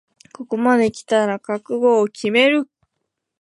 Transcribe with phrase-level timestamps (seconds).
[0.33, 2.67] ここまできたら覚悟を決める